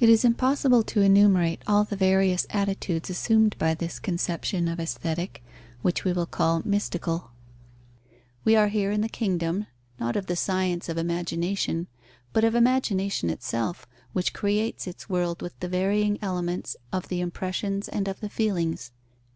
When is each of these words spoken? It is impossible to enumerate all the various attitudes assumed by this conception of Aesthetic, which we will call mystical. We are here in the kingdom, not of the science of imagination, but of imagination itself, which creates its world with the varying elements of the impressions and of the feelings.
It 0.00 0.08
is 0.08 0.24
impossible 0.24 0.82
to 0.82 1.02
enumerate 1.02 1.62
all 1.68 1.84
the 1.84 1.94
various 1.94 2.48
attitudes 2.50 3.10
assumed 3.10 3.54
by 3.60 3.74
this 3.74 4.00
conception 4.00 4.66
of 4.66 4.80
Aesthetic, 4.80 5.40
which 5.82 6.02
we 6.02 6.12
will 6.12 6.26
call 6.26 6.62
mystical. 6.64 7.30
We 8.44 8.56
are 8.56 8.66
here 8.66 8.90
in 8.90 9.02
the 9.02 9.08
kingdom, 9.08 9.68
not 10.00 10.16
of 10.16 10.26
the 10.26 10.34
science 10.34 10.88
of 10.88 10.98
imagination, 10.98 11.86
but 12.32 12.42
of 12.42 12.56
imagination 12.56 13.30
itself, 13.30 13.86
which 14.12 14.34
creates 14.34 14.88
its 14.88 15.08
world 15.08 15.40
with 15.42 15.56
the 15.60 15.68
varying 15.68 16.18
elements 16.20 16.76
of 16.92 17.06
the 17.06 17.20
impressions 17.20 17.86
and 17.88 18.08
of 18.08 18.18
the 18.18 18.28
feelings. 18.28 18.90